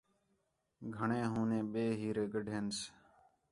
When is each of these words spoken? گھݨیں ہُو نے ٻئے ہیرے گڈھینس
گھݨیں 0.95 1.25
ہُو 1.31 1.41
نے 1.49 1.59
ٻئے 1.71 1.85
ہیرے 1.99 2.25
گڈھینس 2.33 2.77